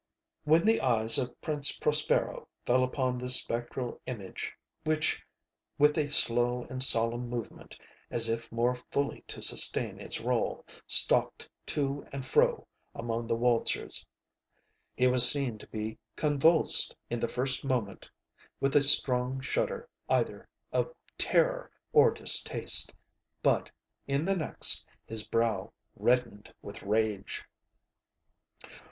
When 0.45 0.65
the 0.65 0.81
eyes 0.81 1.19
of 1.19 1.39
Prince 1.41 1.77
Prospero 1.77 2.47
fell 2.65 2.83
upon 2.83 3.19
this 3.19 3.35
spectral 3.35 4.01
image 4.07 4.51
(which 4.83 5.21
with 5.77 5.95
a 5.95 6.09
slow 6.09 6.63
and 6.71 6.81
solemn 6.81 7.29
movement, 7.29 7.77
as 8.09 8.27
if 8.27 8.51
more 8.51 8.73
fully 8.73 9.23
to 9.27 9.43
sustain 9.43 9.99
its 9.99 10.19
role, 10.19 10.65
stalked 10.87 11.47
to 11.67 12.03
and 12.11 12.25
fro 12.25 12.65
among 12.95 13.27
the 13.27 13.35
waltzers) 13.35 14.03
he 14.95 15.05
was 15.05 15.29
seen 15.29 15.59
to 15.59 15.67
be 15.67 15.99
convulsed, 16.15 16.95
in 17.11 17.19
the 17.19 17.27
first 17.27 17.63
moment 17.63 18.09
with 18.59 18.75
a 18.75 18.81
strong 18.81 19.39
shudder 19.39 19.87
either 20.09 20.49
of 20.73 20.91
terror 21.15 21.69
or 21.93 22.09
distaste; 22.09 22.91
but, 23.43 23.69
in 24.07 24.25
the 24.25 24.35
next, 24.35 24.83
his 25.05 25.27
brow 25.27 25.71
reddened 25.95 26.51
with 26.63 26.81
rage. 26.81 27.45